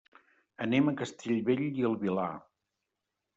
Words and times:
Anem 0.65 0.89
a 0.91 0.93
Castellbell 1.01 1.61
i 1.83 1.87
el 1.91 1.99
Vilar. 2.07 2.31